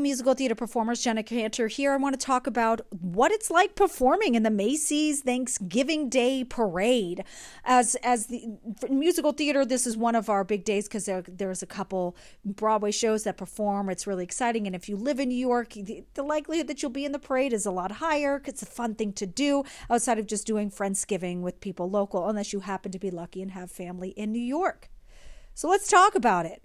Musical 0.00 0.34
theater 0.34 0.54
performers. 0.54 1.02
Jenna 1.02 1.22
Cantor 1.22 1.68
here. 1.68 1.92
I 1.92 1.96
want 1.96 2.18
to 2.18 2.26
talk 2.26 2.46
about 2.46 2.80
what 2.90 3.30
it's 3.30 3.50
like 3.50 3.74
performing 3.74 4.34
in 4.34 4.42
the 4.42 4.50
Macy's 4.50 5.22
Thanksgiving 5.22 6.08
Day 6.08 6.44
Parade. 6.44 7.24
As 7.64 7.94
as 7.96 8.26
the 8.26 8.58
musical 8.88 9.32
theater, 9.32 9.64
this 9.64 9.86
is 9.86 9.96
one 9.96 10.14
of 10.14 10.28
our 10.28 10.44
big 10.44 10.64
days 10.64 10.88
because 10.88 11.06
there, 11.06 11.22
there's 11.28 11.62
a 11.62 11.66
couple 11.66 12.16
Broadway 12.44 12.90
shows 12.90 13.24
that 13.24 13.36
perform. 13.36 13.88
It's 13.90 14.06
really 14.06 14.24
exciting, 14.24 14.66
and 14.66 14.74
if 14.74 14.88
you 14.88 14.96
live 14.96 15.20
in 15.20 15.28
New 15.28 15.34
York, 15.34 15.70
the, 15.74 16.04
the 16.14 16.22
likelihood 16.22 16.66
that 16.68 16.82
you'll 16.82 16.90
be 16.90 17.04
in 17.04 17.12
the 17.12 17.18
parade 17.18 17.52
is 17.52 17.66
a 17.66 17.70
lot 17.70 17.92
higher. 17.92 18.42
It's 18.46 18.62
a 18.62 18.66
fun 18.66 18.94
thing 18.94 19.12
to 19.14 19.26
do 19.26 19.64
outside 19.88 20.18
of 20.18 20.26
just 20.26 20.46
doing 20.46 20.70
Friendsgiving 20.70 21.40
with 21.40 21.60
people 21.60 21.90
local, 21.90 22.28
unless 22.28 22.52
you 22.52 22.60
happen 22.60 22.92
to 22.92 22.98
be 22.98 23.10
lucky 23.10 23.42
and 23.42 23.52
have 23.52 23.70
family 23.70 24.10
in 24.10 24.32
New 24.32 24.38
York. 24.38 24.88
So 25.54 25.68
let's 25.68 25.88
talk 25.88 26.14
about 26.14 26.46
it. 26.46 26.62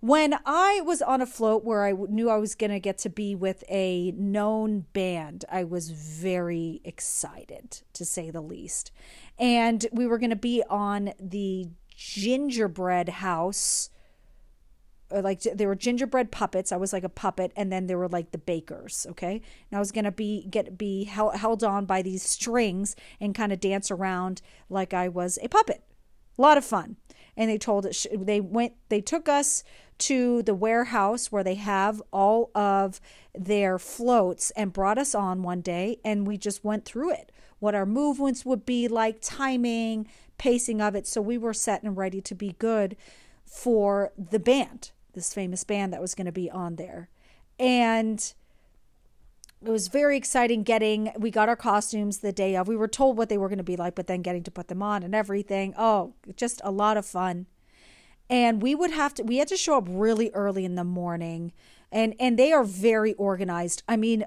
When 0.00 0.38
I 0.44 0.82
was 0.84 1.00
on 1.00 1.20
a 1.20 1.26
float 1.26 1.64
where 1.64 1.84
I 1.84 1.92
knew 1.92 2.28
I 2.28 2.36
was 2.36 2.54
going 2.54 2.70
to 2.70 2.80
get 2.80 2.98
to 2.98 3.10
be 3.10 3.34
with 3.34 3.64
a 3.68 4.12
known 4.12 4.86
band, 4.92 5.44
I 5.50 5.64
was 5.64 5.90
very 5.90 6.80
excited 6.84 7.82
to 7.94 8.04
say 8.04 8.30
the 8.30 8.42
least. 8.42 8.92
And 9.38 9.86
we 9.92 10.06
were 10.06 10.18
going 10.18 10.30
to 10.30 10.36
be 10.36 10.62
on 10.68 11.12
the 11.18 11.68
gingerbread 11.96 13.08
house 13.08 13.90
like 15.10 15.42
there 15.42 15.68
were 15.68 15.76
gingerbread 15.76 16.30
puppets. 16.30 16.72
I 16.72 16.76
was 16.76 16.92
like 16.92 17.04
a 17.04 17.08
puppet, 17.08 17.52
and 17.56 17.70
then 17.70 17.86
there 17.86 17.98
were 17.98 18.08
like 18.08 18.32
the 18.32 18.38
bakers. 18.38 19.06
Okay, 19.10 19.40
and 19.70 19.76
I 19.76 19.78
was 19.78 19.92
gonna 19.92 20.12
be 20.12 20.46
get 20.50 20.76
be 20.76 21.04
held, 21.04 21.36
held 21.36 21.62
on 21.62 21.86
by 21.86 22.02
these 22.02 22.22
strings 22.22 22.96
and 23.20 23.34
kind 23.34 23.52
of 23.52 23.60
dance 23.60 23.90
around 23.90 24.42
like 24.68 24.92
I 24.92 25.08
was 25.08 25.38
a 25.42 25.48
puppet. 25.48 25.82
A 26.38 26.42
lot 26.42 26.58
of 26.58 26.64
fun. 26.64 26.96
And 27.36 27.50
they 27.50 27.58
told 27.58 27.84
it. 27.84 28.06
They 28.14 28.40
went. 28.40 28.74
They 28.88 29.00
took 29.00 29.28
us 29.28 29.62
to 29.98 30.42
the 30.42 30.54
warehouse 30.54 31.32
where 31.32 31.44
they 31.44 31.54
have 31.54 32.02
all 32.12 32.50
of 32.54 33.00
their 33.34 33.78
floats 33.78 34.50
and 34.52 34.72
brought 34.72 34.98
us 34.98 35.14
on 35.14 35.42
one 35.42 35.60
day 35.60 35.98
and 36.04 36.26
we 36.26 36.36
just 36.36 36.64
went 36.64 36.84
through 36.84 37.12
it. 37.12 37.32
What 37.58 37.74
our 37.74 37.86
movements 37.86 38.44
would 38.44 38.66
be 38.66 38.88
like 38.88 39.18
timing 39.20 40.08
pacing 40.38 40.80
of 40.80 40.94
it. 40.94 41.06
So 41.06 41.20
we 41.20 41.38
were 41.38 41.54
set 41.54 41.82
and 41.82 41.96
ready 41.96 42.20
to 42.20 42.34
be 42.34 42.54
good 42.58 42.96
for 43.44 44.12
the 44.18 44.38
band 44.38 44.90
this 45.16 45.34
famous 45.34 45.64
band 45.64 45.92
that 45.92 46.00
was 46.00 46.14
going 46.14 46.26
to 46.26 46.32
be 46.32 46.48
on 46.48 46.76
there. 46.76 47.08
And 47.58 48.32
it 49.64 49.70
was 49.70 49.88
very 49.88 50.16
exciting 50.16 50.62
getting 50.62 51.10
we 51.18 51.30
got 51.30 51.48
our 51.48 51.56
costumes 51.56 52.18
the 52.18 52.30
day 52.30 52.54
of. 52.54 52.68
We 52.68 52.76
were 52.76 52.86
told 52.86 53.16
what 53.16 53.28
they 53.28 53.38
were 53.38 53.48
going 53.48 53.58
to 53.58 53.64
be 53.64 53.76
like 53.76 53.96
but 53.96 54.06
then 54.06 54.22
getting 54.22 54.44
to 54.44 54.50
put 54.50 54.68
them 54.68 54.82
on 54.82 55.02
and 55.02 55.14
everything. 55.14 55.74
Oh 55.76 56.14
just 56.36 56.60
a 56.62 56.70
lot 56.70 56.96
of 56.96 57.04
fun 57.04 57.46
and 58.28 58.62
we 58.62 58.74
would 58.74 58.90
have 58.90 59.14
to 59.14 59.22
we 59.22 59.38
had 59.38 59.48
to 59.48 59.56
show 59.56 59.78
up 59.78 59.86
really 59.88 60.30
early 60.32 60.64
in 60.64 60.74
the 60.74 60.84
morning 60.84 61.52
and 61.90 62.14
and 62.18 62.38
they 62.38 62.52
are 62.52 62.64
very 62.64 63.14
organized 63.14 63.82
i 63.88 63.96
mean 63.96 64.24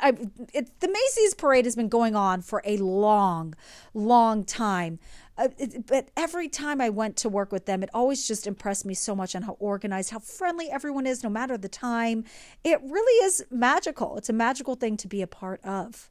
I, 0.00 0.16
it, 0.54 0.80
the 0.80 0.88
Macy's 0.88 1.34
parade 1.34 1.66
has 1.66 1.76
been 1.76 1.88
going 1.88 2.16
on 2.16 2.40
for 2.40 2.62
a 2.64 2.78
long, 2.78 3.54
long 3.92 4.44
time. 4.44 4.98
Uh, 5.36 5.48
it, 5.58 5.86
but 5.86 6.08
every 6.16 6.48
time 6.48 6.80
I 6.80 6.88
went 6.88 7.16
to 7.18 7.28
work 7.28 7.52
with 7.52 7.66
them, 7.66 7.82
it 7.82 7.90
always 7.92 8.26
just 8.26 8.46
impressed 8.46 8.86
me 8.86 8.94
so 8.94 9.14
much 9.14 9.36
on 9.36 9.42
how 9.42 9.52
organized, 9.60 10.10
how 10.10 10.20
friendly 10.20 10.70
everyone 10.70 11.06
is, 11.06 11.22
no 11.22 11.28
matter 11.28 11.58
the 11.58 11.68
time. 11.68 12.24
It 12.64 12.80
really 12.82 13.26
is 13.26 13.44
magical. 13.50 14.16
It's 14.16 14.30
a 14.30 14.32
magical 14.32 14.74
thing 14.74 14.96
to 14.96 15.08
be 15.08 15.20
a 15.20 15.26
part 15.26 15.62
of. 15.64 16.10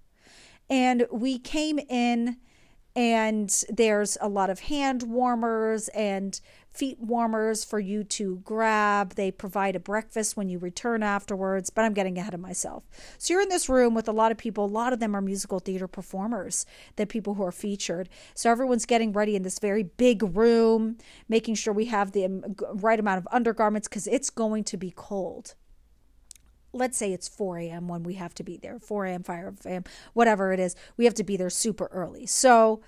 And 0.69 1.07
we 1.11 1.39
came 1.39 1.79
in, 1.79 2.37
and 2.97 3.63
there's 3.69 4.17
a 4.21 4.27
lot 4.27 4.49
of 4.49 4.59
hand 4.59 5.03
warmers 5.03 5.87
and 5.89 6.41
feet 6.73 6.99
warmers 6.99 7.63
for 7.63 7.79
you 7.79 8.03
to 8.03 8.37
grab. 8.37 9.13
They 9.13 9.29
provide 9.29 9.75
a 9.75 9.79
breakfast 9.79 10.35
when 10.35 10.49
you 10.49 10.57
return 10.57 11.03
afterwards, 11.03 11.69
but 11.69 11.85
I'm 11.85 11.93
getting 11.93 12.17
ahead 12.17 12.33
of 12.33 12.39
myself. 12.39 12.83
So 13.19 13.35
you're 13.35 13.43
in 13.43 13.49
this 13.49 13.69
room 13.69 13.93
with 13.93 14.07
a 14.07 14.11
lot 14.11 14.31
of 14.31 14.39
people. 14.39 14.65
A 14.65 14.67
lot 14.67 14.93
of 14.93 14.99
them 14.99 15.15
are 15.15 15.21
musical 15.21 15.59
theater 15.59 15.87
performers, 15.87 16.65
the 16.95 17.05
people 17.05 17.35
who 17.35 17.43
are 17.43 17.51
featured. 17.51 18.09
So 18.33 18.49
everyone's 18.49 18.87
getting 18.87 19.13
ready 19.13 19.35
in 19.35 19.43
this 19.43 19.59
very 19.59 19.83
big 19.83 20.35
room, 20.35 20.97
making 21.29 21.53
sure 21.53 21.75
we 21.75 21.85
have 21.85 22.13
the 22.13 22.25
um, 22.25 22.55
right 22.73 22.99
amount 22.99 23.19
of 23.19 23.27
undergarments 23.31 23.87
because 23.87 24.07
it's 24.07 24.31
going 24.31 24.63
to 24.63 24.77
be 24.77 24.91
cold 24.95 25.53
let's 26.77 26.97
say 26.97 27.11
it's 27.13 27.27
4 27.27 27.57
a.m. 27.59 27.87
when 27.87 28.03
we 28.03 28.13
have 28.15 28.33
to 28.35 28.43
be 28.43 28.57
there 28.57 28.79
4 28.79 29.05
a.m., 29.05 29.23
5 29.23 29.59
a.m., 29.65 29.83
whatever 30.13 30.53
it 30.53 30.59
is, 30.59 30.75
we 30.95 31.05
have 31.05 31.13
to 31.15 31.23
be 31.23 31.37
there 31.37 31.49
super 31.49 31.87
early. 31.91 32.25
So 32.25 32.81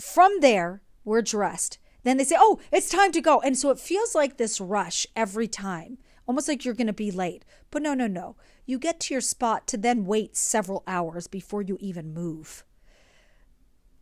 from 0.00 0.40
there, 0.40 0.82
we're 1.04 1.22
dressed. 1.22 1.78
Then 2.04 2.16
they 2.16 2.24
say, 2.24 2.36
oh, 2.38 2.58
it's 2.72 2.88
time 2.88 3.12
to 3.12 3.20
go. 3.20 3.40
And 3.40 3.56
so 3.56 3.70
it 3.70 3.78
feels 3.78 4.14
like 4.14 4.36
this 4.36 4.60
rush 4.60 5.06
every 5.14 5.48
time, 5.48 5.98
almost 6.26 6.48
like 6.48 6.64
you're 6.64 6.74
going 6.74 6.86
to 6.88 6.92
be 6.92 7.10
late. 7.10 7.44
But 7.70 7.82
no, 7.82 7.94
no, 7.94 8.06
no. 8.06 8.36
You 8.66 8.78
get 8.78 9.00
to 9.00 9.14
your 9.14 9.20
spot 9.20 9.66
to 9.68 9.76
then 9.76 10.04
wait 10.04 10.36
several 10.36 10.82
hours 10.86 11.26
before 11.26 11.62
you 11.62 11.78
even 11.80 12.12
move. 12.12 12.64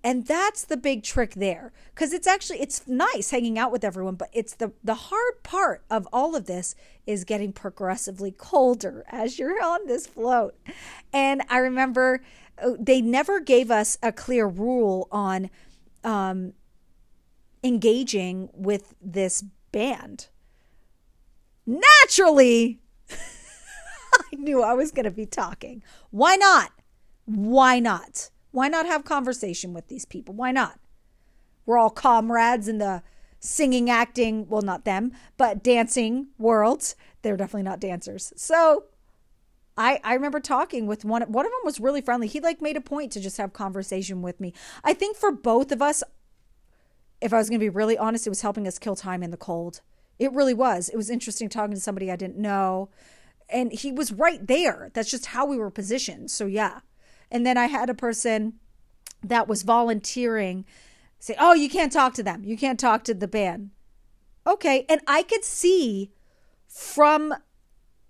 And 0.03 0.27
that's 0.27 0.65
the 0.65 0.79
big 0.79 1.03
trick 1.03 1.35
there 1.35 1.73
because 1.95 2.15
it's 2.15 2.27
actually 2.27 2.61
it's 2.61 2.87
nice 2.87 3.31
hanging 3.31 3.59
out 3.59 3.71
with 3.71 3.85
everyone 3.85 4.15
but 4.15 4.31
it's 4.33 4.55
the 4.55 4.73
the 4.83 4.95
hard 4.95 5.43
part 5.43 5.85
of 5.91 6.09
all 6.11 6.35
of 6.35 6.47
this 6.47 6.75
is 7.07 7.25
getting 7.25 7.53
progressively 7.53 8.31
colder 8.31 9.05
as 9.09 9.39
you're 9.39 9.63
on 9.65 9.87
this 9.87 10.07
float. 10.07 10.55
And 11.13 11.43
I 11.51 11.59
remember 11.59 12.23
uh, 12.63 12.71
they 12.79 13.01
never 13.03 13.41
gave 13.41 13.71
us 13.71 13.99
a 14.03 14.13
clear 14.13 14.47
rule 14.47 15.07
on 15.13 15.51
um, 16.03 16.55
engaging 17.63 18.49
with 18.55 18.95
this 19.03 19.45
band. 19.73 20.29
Naturally, 21.67 22.81
I 23.11 24.37
knew 24.37 24.63
I 24.63 24.73
was 24.73 24.93
going 24.93 25.05
to 25.05 25.11
be 25.11 25.27
talking. 25.27 25.83
Why 26.11 26.37
not? 26.37 26.73
Why 27.27 27.79
not? 27.79 28.31
Why 28.53 28.69
not 28.69 28.87
have 28.87 29.05
conversation 29.05 29.73
with 29.73 29.89
these 29.89 30.05
people? 30.05 30.35
Why 30.35 30.53
not? 30.53 30.79
We're 31.67 31.79
all 31.79 31.91
comrades 31.91 32.69
in 32.69 32.79
the 32.79 33.03
singing, 33.39 33.89
acting, 33.89 34.49
well, 34.49 34.63
not 34.63 34.85
them, 34.85 35.13
but 35.37 35.63
dancing 35.63 36.29
worlds. 36.39 36.95
They're 37.23 37.37
definitely 37.37 37.63
not 37.63 37.81
dancers. 37.81 38.33
So 38.37 38.85
I, 39.77 40.01
I 40.05 40.15
remember 40.15 40.41
talking 40.41 40.87
with 40.87 41.05
one 41.05 41.23
one 41.23 41.47
of 41.47 41.53
them 41.53 41.61
was 41.65 41.81
really 41.81 42.01
friendly. 42.01 42.27
He 42.27 42.41
like 42.41 42.61
made 42.61 42.77
a 42.77 42.81
point 42.81 43.13
to 43.13 43.21
just 43.21 43.39
have 43.39 43.53
conversation 43.53 44.21
with 44.21 44.41
me. 44.41 44.53
I 44.85 44.93
think 44.93 45.17
for 45.17 45.33
both 45.33 45.73
of 45.73 45.81
us, 45.81 46.03
if 47.21 47.33
I 47.33 47.39
was 47.39 47.49
going 47.49 47.61
to 47.61 47.65
be 47.65 47.71
really 47.71 47.97
honest, 47.97 48.27
it 48.27 48.31
was 48.31 48.43
helping 48.43 48.67
us 48.67 48.79
kill 48.79 48.97
time 48.97 49.23
in 49.23 49.31
the 49.31 49.37
cold. 49.37 49.81
It 50.19 50.33
really 50.33 50.55
was. 50.55 50.91
It 50.91 50.97
was 50.97 51.09
interesting 51.09 51.49
talking 51.49 51.75
to 51.75 51.81
somebody 51.81 52.11
I 52.11 52.17
didn't 52.17 52.37
know. 52.37 52.91
And 53.49 53.73
he 53.73 53.91
was 53.91 54.13
right 54.13 54.47
there. 54.47 54.91
That's 54.93 55.11
just 55.11 55.27
how 55.27 55.47
we 55.47 55.57
were 55.57 55.71
positioned. 55.71 56.31
So, 56.31 56.47
yeah. 56.47 56.81
And 57.31 57.47
then 57.47 57.57
I 57.57 57.67
had 57.67 57.91
a 57.91 57.95
person 57.95 58.55
that 59.23 59.49
was 59.49 59.63
volunteering 59.63 60.65
say, 61.19 61.37
Oh, 61.39 61.53
you 61.53 61.69
can't 61.69 61.93
talk 61.93 62.15
to 62.15 62.23
them. 62.23 62.45
You 62.45 62.57
can't 62.57 62.81
talk 62.81 63.05
to 63.05 63.15
the 63.15 63.29
band. 63.29 63.71
Okay. 64.47 64.87
And 64.89 65.01
I 65.07 65.23
could 65.23 65.45
see 65.45 66.11
from 66.67 67.35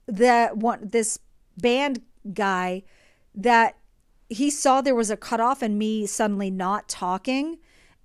the 0.06 0.50
one, 0.54 0.88
this 0.91 1.19
band 1.56 2.02
guy 2.32 2.82
that 3.34 3.76
he 4.28 4.50
saw 4.50 4.81
there 4.81 4.94
was 4.94 5.11
a 5.11 5.17
cutoff 5.17 5.61
and 5.62 5.78
me 5.78 6.06
suddenly 6.06 6.50
not 6.50 6.88
talking. 6.88 7.58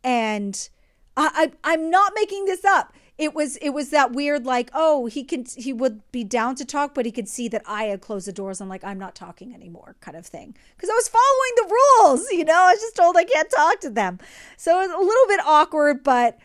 And 0.03 0.69
I, 1.15 1.51
I 1.63 1.73
I'm 1.73 1.89
not 1.89 2.13
making 2.15 2.45
this 2.45 2.65
up. 2.65 2.93
It 3.17 3.33
was 3.33 3.55
it 3.57 3.69
was 3.69 3.91
that 3.91 4.11
weird 4.11 4.45
like 4.45 4.69
oh 4.73 5.05
he 5.05 5.23
can 5.23 5.45
he 5.55 5.71
would 5.71 6.01
be 6.11 6.25
down 6.25 6.55
to 6.55 6.65
talk 6.65 6.93
but 6.93 7.05
he 7.05 7.13
could 7.13 7.29
see 7.29 7.47
that 7.47 7.61
I 7.65 7.85
had 7.85 8.01
closed 8.01 8.27
the 8.27 8.33
doors. 8.33 8.59
I'm 8.59 8.67
like 8.67 8.83
I'm 8.83 8.99
not 8.99 9.15
talking 9.15 9.53
anymore 9.53 9.95
kind 10.01 10.17
of 10.17 10.25
thing 10.25 10.55
because 10.75 10.89
I 10.89 10.93
was 10.93 11.07
following 11.07 11.53
the 11.55 11.75
rules. 11.75 12.29
You 12.31 12.43
know 12.43 12.53
I 12.53 12.73
was 12.73 12.81
just 12.81 12.95
told 12.97 13.15
I 13.15 13.23
can't 13.23 13.49
talk 13.49 13.79
to 13.81 13.89
them, 13.89 14.19
so 14.57 14.81
it 14.81 14.87
was 14.87 14.95
a 14.95 15.05
little 15.05 15.27
bit 15.27 15.39
awkward. 15.45 16.03
But 16.03 16.39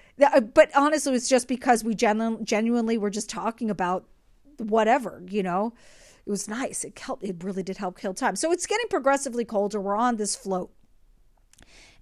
but 0.55 0.70
honestly, 0.76 1.14
it's 1.14 1.28
just 1.28 1.49
because 1.49 1.82
we 1.82 1.94
genu- 1.96 2.43
genuinely 2.44 2.99
were 2.99 3.11
just 3.11 3.28
talking 3.28 3.69
about 3.69 4.06
whatever 4.58 5.25
you 5.28 5.43
know. 5.43 5.75
It 6.25 6.31
was 6.31 6.49
nice. 6.49 6.84
It 6.84 6.96
helped. 6.96 7.25
It 7.25 7.43
really 7.43 7.64
did 7.64 7.78
help 7.78 7.99
kill 7.99 8.14
time. 8.14 8.37
So 8.37 8.52
it's 8.52 8.66
getting 8.66 8.87
progressively 8.88 9.44
colder. 9.44 9.81
We're 9.81 9.96
on 9.96 10.16
this 10.16 10.37
float, 10.37 10.70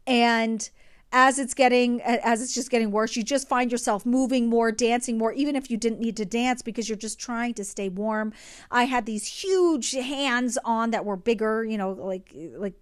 and 0.07 0.69
as 1.13 1.39
it's 1.39 1.55
getting 1.55 2.03
as 2.03 2.43
it's 2.43 2.55
just 2.55 2.71
getting 2.71 2.91
worse 2.91 3.17
you 3.17 3.23
just 3.23 3.49
find 3.49 3.73
yourself 3.73 4.05
moving 4.05 4.49
more 4.49 4.71
dancing 4.71 5.17
more 5.17 5.33
even 5.33 5.57
if 5.57 5.71
you 5.71 5.77
didn't 5.77 6.01
need 6.01 6.17
to 6.17 6.25
dance 6.25 6.61
because 6.61 6.89
you're 6.89 6.99
just 6.99 7.19
trying 7.19 7.55
to 7.55 7.65
stay 7.65 7.89
warm. 7.89 8.33
I 8.71 8.85
had 8.85 9.07
these 9.07 9.27
huge 9.27 9.93
hands 9.93 10.59
on 10.65 10.91
that 10.91 11.05
were 11.05 11.17
bigger 11.17 11.65
you 11.65 11.79
know 11.79 11.93
like 11.93 12.35
like 12.57 12.75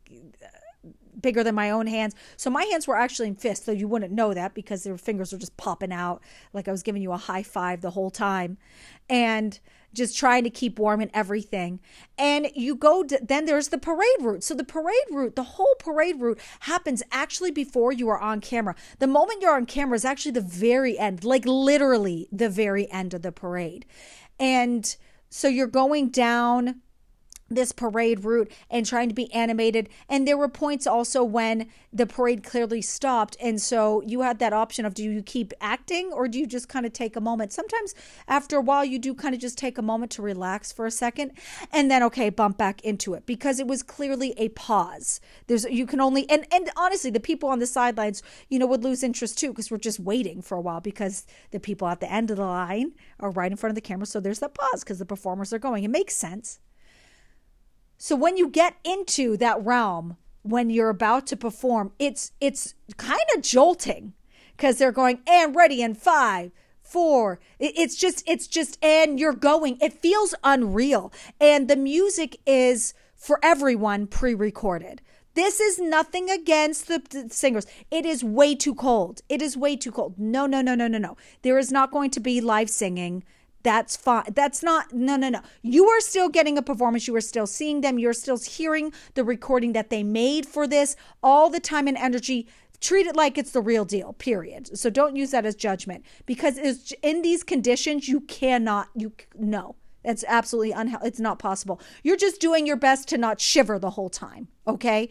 bigger 1.20 1.42
than 1.42 1.54
my 1.54 1.70
own 1.70 1.86
hands. 1.86 2.14
So 2.36 2.50
my 2.50 2.64
hands 2.64 2.86
were 2.86 2.96
actually 2.96 3.28
in 3.28 3.36
fists, 3.36 3.66
though 3.66 3.72
you 3.72 3.88
wouldn't 3.88 4.12
know 4.12 4.34
that 4.34 4.54
because 4.54 4.84
their 4.84 4.98
fingers 4.98 5.32
were 5.32 5.38
just 5.38 5.56
popping 5.56 5.92
out 5.92 6.22
like 6.52 6.68
I 6.68 6.72
was 6.72 6.82
giving 6.82 7.02
you 7.02 7.12
a 7.12 7.16
high 7.16 7.42
five 7.42 7.80
the 7.80 7.90
whole 7.90 8.10
time. 8.10 8.58
And 9.08 9.58
just 9.96 10.16
trying 10.16 10.44
to 10.44 10.50
keep 10.50 10.78
warm 10.78 11.00
and 11.00 11.10
everything. 11.14 11.80
And 12.18 12.48
you 12.54 12.76
go, 12.76 13.02
to, 13.02 13.18
then 13.20 13.46
there's 13.46 13.68
the 13.68 13.78
parade 13.78 14.20
route. 14.20 14.44
So 14.44 14.54
the 14.54 14.64
parade 14.64 14.94
route, 15.10 15.34
the 15.34 15.42
whole 15.42 15.74
parade 15.78 16.20
route 16.20 16.38
happens 16.60 17.02
actually 17.10 17.50
before 17.50 17.92
you 17.92 18.08
are 18.08 18.18
on 18.18 18.40
camera. 18.40 18.76
The 18.98 19.06
moment 19.06 19.40
you're 19.40 19.56
on 19.56 19.66
camera 19.66 19.96
is 19.96 20.04
actually 20.04 20.32
the 20.32 20.40
very 20.42 20.98
end, 20.98 21.24
like 21.24 21.46
literally 21.46 22.28
the 22.30 22.50
very 22.50 22.90
end 22.92 23.14
of 23.14 23.22
the 23.22 23.32
parade. 23.32 23.86
And 24.38 24.94
so 25.30 25.48
you're 25.48 25.66
going 25.66 26.10
down 26.10 26.82
this 27.48 27.72
parade 27.72 28.24
route 28.24 28.50
and 28.70 28.84
trying 28.84 29.08
to 29.08 29.14
be 29.14 29.32
animated. 29.32 29.88
And 30.08 30.26
there 30.26 30.36
were 30.36 30.48
points 30.48 30.86
also 30.86 31.22
when 31.22 31.68
the 31.92 32.06
parade 32.06 32.42
clearly 32.42 32.82
stopped. 32.82 33.36
And 33.40 33.60
so 33.60 34.02
you 34.02 34.22
had 34.22 34.38
that 34.40 34.52
option 34.52 34.84
of 34.84 34.94
do 34.94 35.04
you 35.04 35.22
keep 35.22 35.52
acting 35.60 36.10
or 36.12 36.28
do 36.28 36.38
you 36.38 36.46
just 36.46 36.68
kind 36.68 36.84
of 36.84 36.92
take 36.92 37.16
a 37.16 37.20
moment? 37.20 37.52
Sometimes 37.52 37.94
after 38.26 38.56
a 38.56 38.60
while, 38.60 38.84
you 38.84 38.98
do 38.98 39.14
kind 39.14 39.34
of 39.34 39.40
just 39.40 39.58
take 39.58 39.78
a 39.78 39.82
moment 39.82 40.10
to 40.12 40.22
relax 40.22 40.72
for 40.72 40.86
a 40.86 40.90
second 40.90 41.32
and 41.72 41.90
then, 41.90 42.02
okay, 42.02 42.30
bump 42.30 42.58
back 42.58 42.80
into 42.82 43.14
it 43.14 43.26
because 43.26 43.60
it 43.60 43.66
was 43.66 43.82
clearly 43.82 44.34
a 44.36 44.48
pause. 44.50 45.20
There's, 45.46 45.64
you 45.64 45.86
can 45.86 46.00
only, 46.00 46.28
and, 46.28 46.46
and 46.52 46.70
honestly, 46.76 47.10
the 47.10 47.20
people 47.20 47.48
on 47.48 47.60
the 47.60 47.66
sidelines, 47.66 48.22
you 48.48 48.58
know, 48.58 48.66
would 48.66 48.84
lose 48.84 49.02
interest 49.02 49.38
too 49.38 49.48
because 49.48 49.70
we're 49.70 49.78
just 49.78 50.00
waiting 50.00 50.42
for 50.42 50.56
a 50.56 50.60
while 50.60 50.80
because 50.80 51.26
the 51.50 51.60
people 51.60 51.88
at 51.88 52.00
the 52.00 52.12
end 52.12 52.30
of 52.30 52.36
the 52.36 52.44
line 52.44 52.92
are 53.20 53.30
right 53.30 53.50
in 53.50 53.56
front 53.56 53.70
of 53.70 53.74
the 53.76 53.80
camera. 53.80 54.06
So 54.06 54.20
there's 54.20 54.40
that 54.40 54.54
pause 54.54 54.82
because 54.82 54.98
the 54.98 55.06
performers 55.06 55.52
are 55.52 55.58
going. 55.58 55.84
It 55.84 55.88
makes 55.88 56.16
sense. 56.16 56.58
So 57.98 58.14
when 58.14 58.36
you 58.36 58.48
get 58.48 58.76
into 58.84 59.36
that 59.38 59.64
realm, 59.64 60.16
when 60.42 60.70
you're 60.70 60.90
about 60.90 61.26
to 61.28 61.36
perform, 61.36 61.92
it's 61.98 62.32
it's 62.40 62.74
kind 62.96 63.20
of 63.34 63.42
jolting 63.42 64.12
because 64.56 64.78
they're 64.78 64.92
going 64.92 65.20
and 65.26 65.56
ready 65.56 65.82
in 65.82 65.94
five, 65.94 66.52
four. 66.82 67.40
It's 67.58 67.96
just 67.96 68.22
it's 68.26 68.46
just 68.46 68.82
and 68.84 69.18
you're 69.18 69.32
going. 69.32 69.78
It 69.80 69.92
feels 69.92 70.34
unreal, 70.44 71.12
and 71.40 71.68
the 71.68 71.76
music 71.76 72.38
is 72.46 72.94
for 73.14 73.40
everyone 73.42 74.06
pre-recorded. 74.06 75.00
This 75.34 75.60
is 75.60 75.78
nothing 75.78 76.30
against 76.30 76.88
the 76.88 77.28
singers. 77.30 77.66
It 77.90 78.06
is 78.06 78.24
way 78.24 78.54
too 78.54 78.74
cold. 78.74 79.20
It 79.28 79.42
is 79.42 79.54
way 79.54 79.76
too 79.76 79.92
cold. 79.92 80.18
No, 80.18 80.46
no, 80.46 80.62
no, 80.62 80.74
no, 80.74 80.88
no, 80.88 80.96
no. 80.96 81.16
There 81.42 81.58
is 81.58 81.70
not 81.70 81.90
going 81.90 82.10
to 82.12 82.20
be 82.20 82.40
live 82.40 82.70
singing 82.70 83.22
that's 83.66 83.96
fine. 83.96 84.24
That's 84.32 84.62
not, 84.62 84.92
no, 84.92 85.16
no, 85.16 85.28
no. 85.28 85.40
You 85.62 85.86
are 85.88 86.00
still 86.00 86.28
getting 86.28 86.56
a 86.56 86.62
performance. 86.62 87.08
You 87.08 87.16
are 87.16 87.20
still 87.20 87.46
seeing 87.46 87.80
them. 87.80 87.98
You're 87.98 88.12
still 88.12 88.38
hearing 88.38 88.92
the 89.14 89.24
recording 89.24 89.72
that 89.72 89.90
they 89.90 90.04
made 90.04 90.46
for 90.46 90.66
this, 90.68 90.94
all 91.22 91.50
the 91.50 91.60
time 91.60 91.88
and 91.88 91.96
energy. 91.96 92.46
Treat 92.80 93.06
it 93.06 93.16
like 93.16 93.36
it's 93.38 93.50
the 93.50 93.60
real 93.60 93.84
deal, 93.84 94.12
period. 94.12 94.78
So 94.78 94.90
don't 94.90 95.16
use 95.16 95.32
that 95.32 95.46
as 95.46 95.56
judgment 95.56 96.04
because 96.26 96.58
in 97.02 97.22
these 97.22 97.42
conditions, 97.42 98.06
you 98.08 98.20
cannot, 98.20 98.88
you, 98.94 99.12
no. 99.36 99.74
It's 100.06 100.24
absolutely 100.28 100.72
unhealthy. 100.72 101.08
It's 101.08 101.20
not 101.20 101.38
possible. 101.38 101.80
You're 102.02 102.16
just 102.16 102.40
doing 102.40 102.66
your 102.66 102.76
best 102.76 103.08
to 103.08 103.18
not 103.18 103.40
shiver 103.40 103.78
the 103.78 103.90
whole 103.90 104.08
time. 104.08 104.48
Okay. 104.66 105.08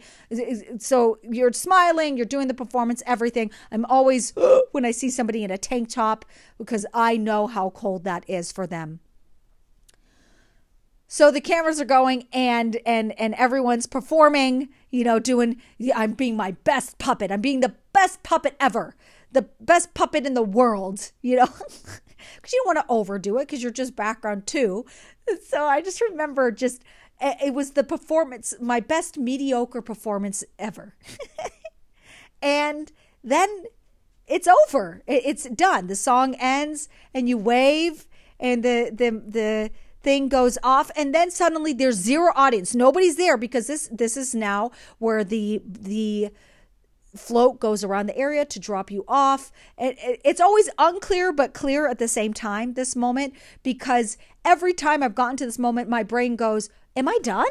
So 0.78 1.18
you're 1.22 1.52
smiling, 1.52 2.16
you're 2.16 2.26
doing 2.26 2.48
the 2.48 2.54
performance, 2.54 3.02
everything. 3.06 3.50
I'm 3.70 3.84
always, 3.84 4.32
when 4.72 4.84
I 4.84 4.90
see 4.90 5.10
somebody 5.10 5.44
in 5.44 5.50
a 5.50 5.58
tank 5.58 5.90
top, 5.90 6.24
because 6.58 6.86
I 6.94 7.16
know 7.16 7.46
how 7.46 7.70
cold 7.70 8.04
that 8.04 8.28
is 8.28 8.50
for 8.50 8.66
them. 8.66 9.00
So 11.08 11.30
the 11.30 11.40
cameras 11.40 11.80
are 11.80 11.84
going 11.84 12.26
and 12.32 12.78
and 12.84 13.18
and 13.18 13.34
everyone's 13.34 13.86
performing, 13.86 14.70
you 14.90 15.04
know, 15.04 15.20
doing 15.20 15.62
I'm 15.94 16.14
being 16.14 16.36
my 16.36 16.52
best 16.64 16.98
puppet. 16.98 17.30
I'm 17.30 17.40
being 17.40 17.60
the 17.60 17.74
best 17.92 18.24
puppet 18.24 18.56
ever. 18.58 18.96
The 19.30 19.42
best 19.60 19.94
puppet 19.94 20.26
in 20.26 20.34
the 20.34 20.42
world, 20.42 21.12
you 21.22 21.36
know. 21.36 21.48
because 22.46 22.52
you 22.52 22.62
don't 22.64 22.76
want 22.76 22.86
to 22.86 22.92
overdo 22.92 23.38
it 23.38 23.48
because 23.48 23.60
you're 23.60 23.72
just 23.72 23.96
background 23.96 24.46
too. 24.46 24.84
So 25.44 25.64
I 25.64 25.82
just 25.82 26.00
remember 26.00 26.52
just 26.52 26.84
eh, 27.20 27.34
it 27.46 27.54
was 27.54 27.72
the 27.72 27.82
performance, 27.82 28.54
my 28.60 28.78
best 28.78 29.18
mediocre 29.18 29.82
performance 29.82 30.44
ever. 30.56 30.94
and 32.42 32.92
then 33.24 33.64
it's 34.28 34.46
over. 34.46 35.02
It's 35.08 35.48
done. 35.48 35.88
The 35.88 35.96
song 35.96 36.36
ends 36.38 36.88
and 37.12 37.28
you 37.28 37.36
wave 37.36 38.06
and 38.38 38.62
the 38.62 38.92
the 38.94 39.10
the 39.10 39.70
thing 40.02 40.28
goes 40.28 40.56
off 40.62 40.92
and 40.94 41.12
then 41.12 41.32
suddenly 41.32 41.72
there's 41.72 41.96
zero 41.96 42.30
audience. 42.36 42.76
Nobody's 42.76 43.16
there 43.16 43.36
because 43.36 43.66
this 43.66 43.88
this 43.90 44.16
is 44.16 44.32
now 44.32 44.70
where 44.98 45.24
the 45.24 45.60
the 45.66 46.30
float 47.16 47.60
goes 47.60 47.84
around 47.84 48.06
the 48.06 48.16
area 48.16 48.44
to 48.44 48.60
drop 48.60 48.90
you 48.90 49.04
off. 49.08 49.52
It's 49.78 50.40
always 50.40 50.68
unclear 50.78 51.32
but 51.32 51.54
clear 51.54 51.88
at 51.88 51.98
the 51.98 52.08
same 52.08 52.32
time, 52.32 52.74
this 52.74 52.96
moment, 52.96 53.34
because 53.62 54.16
every 54.44 54.72
time 54.72 55.02
I've 55.02 55.14
gotten 55.14 55.36
to 55.38 55.46
this 55.46 55.58
moment, 55.58 55.88
my 55.88 56.02
brain 56.02 56.36
goes, 56.36 56.70
Am 56.96 57.08
I 57.08 57.18
done? 57.22 57.46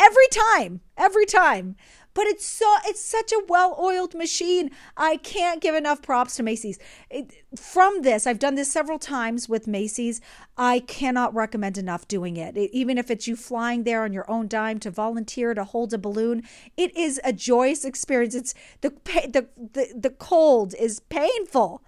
Every 0.00 0.26
time, 0.56 0.80
every 0.96 1.26
time 1.26 1.76
but 2.14 2.26
it's 2.26 2.44
so 2.44 2.66
it's 2.84 3.00
such 3.00 3.32
a 3.32 3.42
well-oiled 3.48 4.14
machine. 4.14 4.70
I 4.96 5.16
can't 5.16 5.60
give 5.60 5.74
enough 5.74 6.02
props 6.02 6.36
to 6.36 6.42
Macy's. 6.42 6.78
It, 7.10 7.32
from 7.56 8.02
this, 8.02 8.26
I've 8.26 8.38
done 8.38 8.54
this 8.54 8.70
several 8.70 8.98
times 8.98 9.48
with 9.48 9.66
Macy's. 9.66 10.20
I 10.56 10.80
cannot 10.80 11.34
recommend 11.34 11.78
enough 11.78 12.06
doing 12.08 12.36
it. 12.36 12.56
it. 12.56 12.70
Even 12.72 12.98
if 12.98 13.10
it's 13.10 13.26
you 13.26 13.36
flying 13.36 13.84
there 13.84 14.04
on 14.04 14.12
your 14.12 14.30
own 14.30 14.48
dime 14.48 14.78
to 14.80 14.90
volunteer 14.90 15.54
to 15.54 15.64
hold 15.64 15.94
a 15.94 15.98
balloon, 15.98 16.42
it 16.76 16.96
is 16.96 17.20
a 17.24 17.32
joyous 17.32 17.84
experience. 17.84 18.34
It's 18.34 18.54
the 18.80 18.90
the 18.90 19.48
the, 19.56 19.92
the 19.96 20.10
cold 20.10 20.74
is 20.78 21.00
painful, 21.00 21.82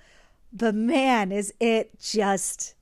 but 0.53 0.75
man, 0.75 1.33
is 1.33 1.53
it 1.61 1.99
just 2.01 2.75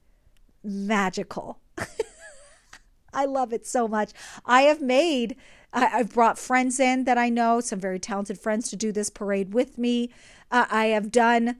magical. 0.63 1.59
I 3.13 3.27
love 3.27 3.53
it 3.53 3.67
so 3.67 3.89
much. 3.89 4.13
I 4.47 4.63
have 4.63 4.81
made 4.81 5.37
I, 5.73 5.87
have 5.87 6.13
brought 6.13 6.39
friends 6.39 6.79
in 6.79 7.05
that 7.05 7.19
I 7.19 7.29
know, 7.29 7.61
some 7.61 7.81
very 7.81 7.99
talented 7.99 8.39
friends 8.39 8.69
to 8.71 8.77
do 8.77 8.93
this 8.93 9.11
parade 9.11 9.55
with 9.55 9.79
me. 9.79 10.11
Uh, 10.51 10.67
I 10.71 10.87
have 10.87 11.11
done, 11.11 11.57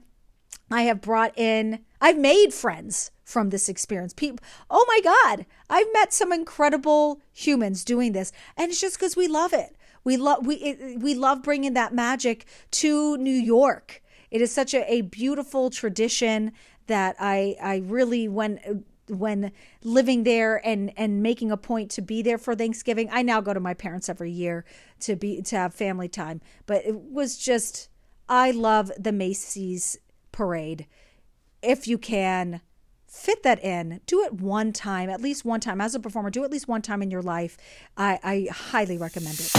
I 0.69 0.83
have 0.83 1.01
brought 1.01 1.37
in, 1.37 1.79
I've 1.99 2.17
made 2.17 2.53
friends 2.53 3.11
from 3.23 3.49
this 3.49 3.69
experience. 3.69 4.13
People, 4.13 4.45
oh 4.69 4.85
my 4.87 4.99
God, 5.01 5.45
I've 5.69 5.91
met 5.93 6.13
some 6.13 6.31
incredible 6.31 7.21
humans 7.31 7.83
doing 7.83 8.11
this, 8.11 8.31
and 8.55 8.71
it's 8.71 8.81
just 8.81 8.97
because 8.97 9.15
we 9.15 9.27
love 9.27 9.53
it. 9.53 9.75
We 10.03 10.17
love 10.17 10.45
we 10.45 10.97
we 10.99 11.15
love 11.15 11.43
bringing 11.43 11.73
that 11.73 11.93
magic 11.93 12.45
to 12.71 13.17
New 13.17 13.31
York. 13.31 14.03
It 14.29 14.41
is 14.41 14.51
such 14.51 14.73
a, 14.73 14.91
a 14.91 15.01
beautiful 15.01 15.69
tradition 15.69 16.51
that 16.87 17.15
I 17.19 17.55
I 17.61 17.77
really 17.85 18.27
when 18.27 18.83
when 19.07 19.51
living 19.83 20.23
there 20.23 20.65
and 20.65 20.91
and 20.97 21.21
making 21.21 21.51
a 21.51 21.57
point 21.57 21.91
to 21.91 22.01
be 22.01 22.21
there 22.21 22.37
for 22.37 22.55
Thanksgiving. 22.55 23.09
I 23.11 23.21
now 23.21 23.41
go 23.41 23.53
to 23.53 23.59
my 23.59 23.73
parents 23.73 24.09
every 24.09 24.31
year 24.31 24.65
to 25.01 25.15
be 25.15 25.41
to 25.41 25.55
have 25.57 25.73
family 25.73 26.07
time, 26.07 26.41
but 26.65 26.85
it 26.85 26.95
was 26.95 27.37
just 27.37 27.89
I 28.29 28.51
love 28.51 28.91
the 28.97 29.11
Macy's 29.11 29.97
parade. 30.31 30.87
If 31.61 31.87
you 31.87 31.97
can 31.97 32.61
fit 33.13 33.43
that 33.43 33.63
in, 33.63 34.01
do 34.07 34.23
it 34.23 34.33
one 34.33 34.73
time, 34.73 35.09
at 35.09 35.21
least 35.21 35.45
one 35.45 35.59
time 35.59 35.79
as 35.79 35.93
a 35.93 35.99
performer, 35.99 36.29
do 36.29 36.43
at 36.43 36.51
least 36.51 36.67
one 36.67 36.81
time 36.81 37.01
in 37.01 37.11
your 37.11 37.21
life. 37.21 37.57
I, 37.95 38.19
I 38.23 38.47
highly 38.51 38.97
recommend 38.97 39.39
it. 39.39 39.51